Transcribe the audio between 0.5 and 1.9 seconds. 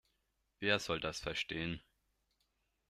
Wer soll das verstehen?